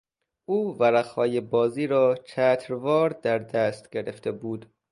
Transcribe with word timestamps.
او 0.45 0.77
ورقهای 0.79 1.41
بازی 1.41 1.87
را 1.87 2.15
چتروار 2.15 3.09
در 3.09 3.37
دست 3.37 3.89
گرفته 3.89 4.31
بود. 4.31 4.71